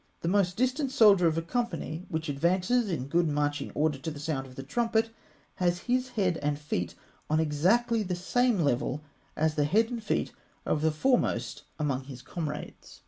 The 0.21 0.27
most 0.27 0.57
distant 0.57 0.89
soldier 0.91 1.27
of 1.27 1.37
a 1.37 1.43
company 1.43 2.07
which 2.09 2.27
advances 2.27 2.89
in 2.89 3.05
good 3.05 3.27
marching 3.27 3.69
order 3.75 3.99
to 3.99 4.09
the 4.09 4.19
sound 4.19 4.47
of 4.47 4.55
the 4.55 4.63
trumpet, 4.63 5.11
has 5.57 5.81
his 5.81 6.09
head 6.17 6.37
and 6.37 6.57
feet 6.57 6.95
on 7.29 7.39
exactly 7.39 8.01
the 8.01 8.15
same 8.15 8.61
level; 8.61 9.03
as 9.35 9.53
the 9.53 9.65
head 9.65 9.91
and 9.91 10.01
feet 10.03 10.31
of 10.65 10.81
the 10.81 10.89
foremost 10.89 11.65
among 11.79 12.05
his 12.05 12.23
comrades 12.23 12.93
(fig. 12.95 12.99